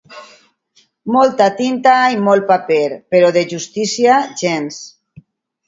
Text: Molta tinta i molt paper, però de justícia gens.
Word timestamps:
Molta 1.15 1.49
tinta 1.59 1.93
i 2.17 2.17
molt 2.29 2.49
paper, 2.53 2.81
però 3.17 3.31
de 3.39 3.47
justícia 3.55 4.19
gens. 4.45 4.85